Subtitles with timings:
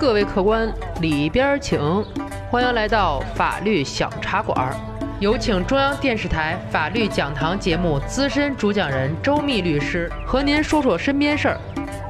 [0.00, 1.78] 各位客官，里边请！
[2.50, 4.74] 欢迎来到法律小茶馆，
[5.20, 11.60] 有请中央电视台法律讲堂节目资深主讲人周密律师和您说说身边事儿，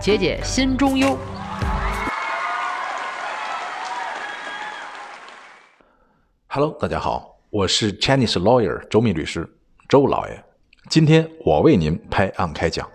[0.01, 1.19] 解解心中忧。
[6.47, 9.53] Hello，大家好，我是 Chinese lawyer 周密律师，
[9.89, 10.45] 周老爷。
[10.89, 12.89] 今天我为您拍案开讲。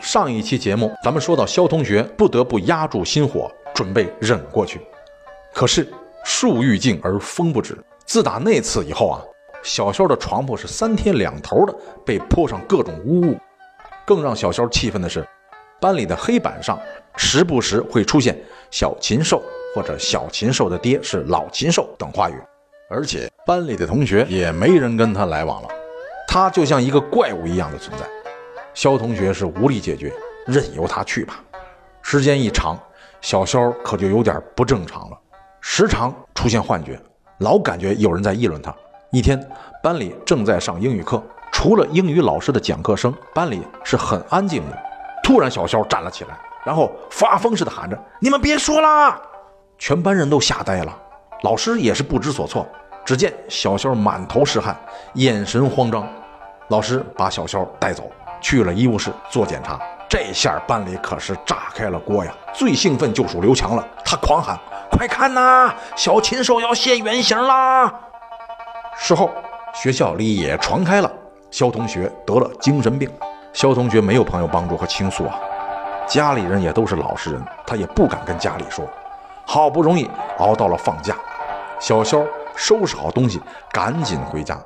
[0.00, 3.48] 上一期节目咱们说到，肖同学不得不压住心火。
[3.74, 4.80] 准备忍过去，
[5.52, 5.88] 可是
[6.24, 7.76] 树欲静而风不止。
[8.04, 9.22] 自打那次以后啊，
[9.62, 13.36] 小肖的床铺是三天两头的被泼上各种污物。
[14.04, 15.26] 更让小肖气愤的是，
[15.80, 16.78] 班里的黑板上
[17.16, 18.36] 时不时会出现
[18.70, 19.42] “小禽兽”
[19.74, 22.34] 或者“小禽兽的爹是老禽兽”等话语，
[22.90, 25.68] 而且班里的同学也没人跟他来往了，
[26.28, 28.04] 他就像一个怪物一样的存在。
[28.74, 30.12] 肖同学是无力解决，
[30.46, 31.42] 任由他去吧。
[32.02, 32.78] 时间一长。
[33.22, 35.16] 小肖可就有点不正常了，
[35.60, 37.00] 时常出现幻觉，
[37.38, 38.74] 老感觉有人在议论他。
[39.12, 39.40] 一天，
[39.80, 44.76] 班里正在上英语课，除了英语老师的讲课声，班里是很安静的。
[45.22, 49.20] 突然，小肖站了起来，然后发疯似的喊着：“你们别说啦！”
[49.78, 50.92] 全班人都吓呆了，
[51.44, 52.66] 老师也是不知所措。
[53.04, 54.76] 只见小肖满头是汗，
[55.14, 56.04] 眼神慌张。
[56.68, 59.80] 老师把小肖带走，去了医务室做检查。
[60.12, 62.30] 这下班里可是炸开了锅呀！
[62.52, 64.60] 最兴奋就属刘强了，他狂喊
[64.92, 67.90] ：“快看呐，小禽兽要现原形啦！”
[68.94, 69.30] 事后
[69.72, 71.10] 学校里也传开了，
[71.50, 73.10] 肖同学得了精神病。
[73.54, 75.40] 肖同学没有朋友帮助和倾诉啊，
[76.06, 78.86] 家里人也都是老实人，他也不敢跟家里说。
[79.46, 80.06] 好不容易
[80.40, 81.16] 熬到了放假，
[81.80, 82.22] 小肖
[82.54, 83.40] 收拾好东西，
[83.72, 84.60] 赶紧回家。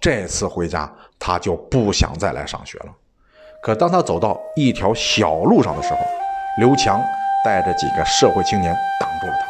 [0.00, 2.86] 这次回家，他就不想再来上学了。
[3.60, 5.98] 可当他走到一条小路上的时候，
[6.58, 7.00] 刘强
[7.44, 9.46] 带着几个社会青年挡住了他。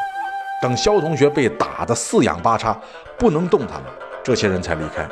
[0.63, 2.77] 等肖同学被打得四仰八叉，
[3.19, 3.87] 不能动弹了，
[4.23, 5.07] 这些人才离开。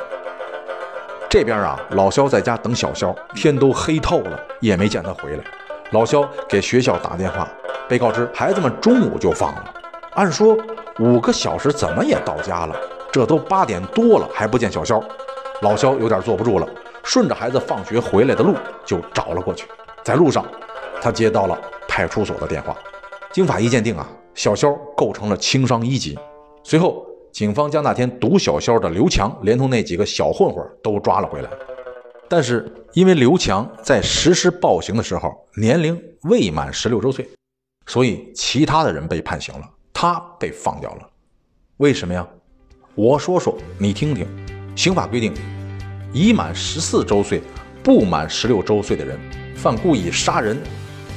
[1.29, 5.43] 这边啊，老肖在家等小肖，天都黑透了，也没见他回来。
[5.91, 7.47] 老肖给学校打电话，
[7.87, 9.71] 被告知孩子们中午就放了。
[10.13, 10.57] 按说
[10.99, 12.75] 五个小时怎么也到家了，
[13.11, 15.03] 这都八点多了还不见小肖，
[15.61, 16.67] 老肖有点坐不住了。
[17.05, 19.67] 顺着孩子放学回来的路就找了过去，
[20.03, 20.43] 在路上，
[20.99, 21.57] 他接到了
[21.87, 22.75] 派出所的电话。
[23.31, 26.17] 经法医鉴定啊，小肖构成了轻伤一级。
[26.63, 31.49] 随后，警方将那天毒小肖的刘强连同那几个小混混都抓了回来。
[32.27, 37.29] 但是，因为刘强在实施暴行的时候年龄未满十六周岁，
[37.85, 41.07] 所以其他的人被判刑了，他被放掉了。
[41.77, 42.27] 为什么呀？
[42.95, 44.27] 我说说你听听。
[44.75, 45.54] 刑法规定。
[46.15, 47.41] 已满十四周岁、
[47.83, 49.19] 不满十六周岁的人，
[49.53, 50.57] 犯故意杀人、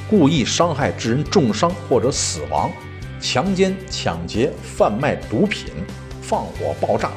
[0.09, 2.69] 故意伤害致人重伤或者死亡、
[3.21, 5.67] 强奸、抢劫、贩卖毒品、
[6.21, 7.11] 放火、爆炸、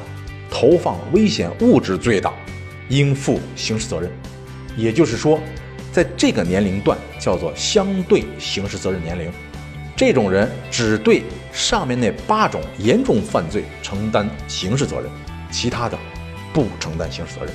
[0.49, 2.31] 投放危险物质罪的，
[2.87, 4.09] 应负刑事责任。
[4.77, 5.37] 也就是说，
[5.91, 9.29] 在这个年龄段叫做相对刑事责任年龄，
[9.93, 15.11] 这种人只对上面那八种严重犯罪承担刑事责任，
[15.51, 15.99] 其他的
[16.53, 17.53] 不承担刑事责任。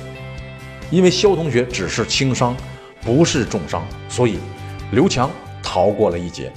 [0.91, 2.55] 因为肖同学只是轻伤，
[3.01, 4.39] 不是重伤，所以
[4.91, 5.29] 刘强
[5.61, 6.51] 逃过了一劫。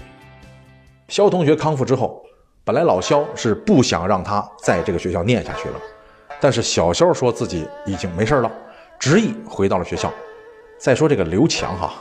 [1.09, 2.23] 肖同学康复之后，
[2.65, 5.75] 本来老肖是不想让他在这个学校念下去了，
[6.41, 8.51] 但是小肖说自己已经没事了，
[8.99, 10.11] 执意回到了学校。
[10.79, 11.93] 再说这个刘强哈，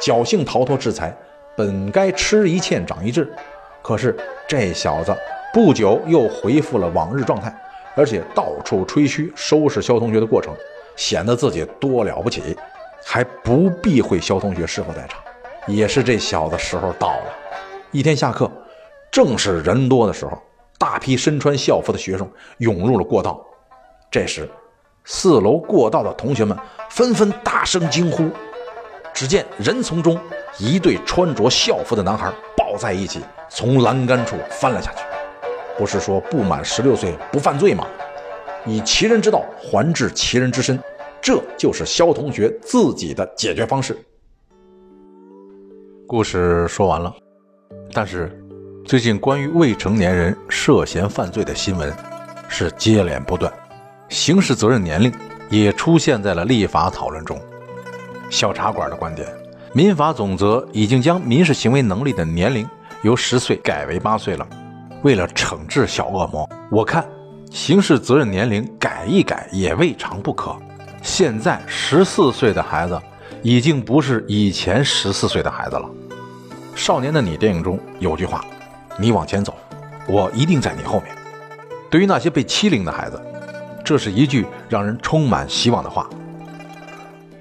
[0.00, 1.12] 侥幸逃脱制裁，
[1.56, 3.28] 本该吃一堑长一智，
[3.82, 4.16] 可是
[4.46, 5.12] 这小子
[5.52, 7.52] 不久又恢复了往日状态，
[7.96, 10.54] 而且到处吹嘘收拾肖同学的过程。
[10.96, 12.56] 显得自己多了不起，
[13.04, 15.20] 还不避讳肖同学是否在场。
[15.66, 17.34] 也是这小子时候到了。
[17.90, 18.50] 一天下课，
[19.10, 20.40] 正是人多的时候，
[20.78, 23.40] 大批身穿校服的学生涌入了过道。
[24.10, 24.48] 这时，
[25.04, 26.56] 四楼过道的同学们
[26.90, 28.28] 纷纷大声惊呼。
[29.14, 30.18] 只见人丛中，
[30.58, 35.04] 一对穿着校服的男孩抱在一起，从栏杆处翻了下去。
[35.78, 37.86] 不是说不满十六岁不犯罪吗？
[38.64, 40.78] 以其人之道还治其人之身，
[41.20, 43.96] 这就是肖同学自己的解决方式。
[46.06, 47.12] 故事说完了，
[47.92, 48.30] 但是
[48.84, 51.92] 最近关于未成年人涉嫌犯罪的新闻
[52.48, 53.52] 是接连不断，
[54.08, 55.12] 刑事责任年龄
[55.50, 57.40] 也出现在了立法讨论中。
[58.30, 59.26] 小茶馆的观点：
[59.72, 62.68] 民法总则已经将民事行为能力的年龄
[63.02, 64.46] 由十岁改为八岁了。
[65.02, 67.04] 为了惩治小恶魔，我看。
[67.52, 70.56] 刑事责任年龄改一改也未尝不可。
[71.02, 72.98] 现在十四岁的孩子
[73.42, 75.86] 已经不是以前十四岁的孩子了。
[76.74, 78.42] 《少年的你》电影中有句话
[78.98, 79.54] ：“你往前走，
[80.08, 81.14] 我一定在你后面。
[81.90, 83.20] 对于那些被欺凌的孩子，
[83.84, 86.08] 这是一句让人充满希望的话。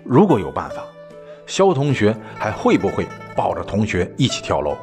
[0.03, 0.83] 如果有办法，
[1.47, 4.75] 肖同学还会不会抱着同学一起跳楼？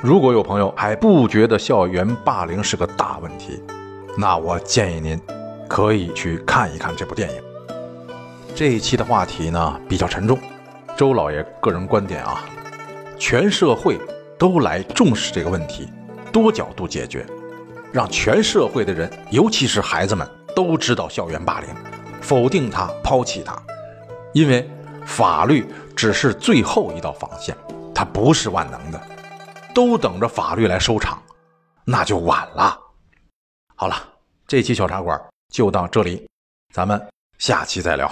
[0.00, 3.60] 如果有朋友还不觉得校园霸凌是个大问题，
[4.20, 5.18] 那我建议您
[5.66, 7.42] 可以去看一看这部电影。
[8.54, 10.38] 这一期的话题呢比较沉重，
[10.94, 12.44] 周老爷个人观点啊，
[13.18, 13.98] 全社会
[14.38, 15.90] 都来重视这个问题，
[16.30, 17.26] 多角度解决，
[17.92, 21.70] 让全社会的人，尤其是孩子们都知道校园霸凌，
[22.20, 23.56] 否定它，抛弃它。
[24.34, 24.70] 因为
[25.06, 27.56] 法律只是最后一道防线，
[27.94, 29.00] 它不是万能的，
[29.74, 31.22] 都等着法律来收场，
[31.86, 32.78] 那就晚了。
[33.74, 33.96] 好了，
[34.50, 35.16] 这期小茶馆
[35.52, 36.26] 就到这里，
[36.74, 37.00] 咱们
[37.38, 38.10] 下期再聊。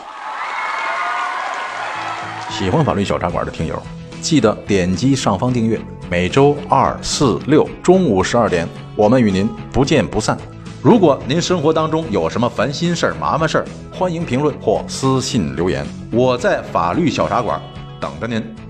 [2.48, 3.82] 喜欢法律小茶馆的听友，
[4.20, 10.38] 记得点击上方订阅，每周二、四、六中午十二点，我们与您不见不散。
[10.80, 17.60] 如果您生活当中有什么烦心事儿、麻烦事儿，欢迎评论或私信留言，我在法律小茶馆
[18.00, 18.67] 等着您。